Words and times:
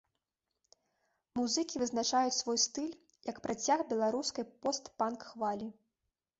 Музыкі 1.39 1.81
вызначаюць 1.83 2.33
свой 2.39 2.59
стыль 2.65 2.99
як 3.31 3.37
працяг 3.45 3.87
беларускай 3.95 4.51
пост-панк-хвалі. 4.67 5.73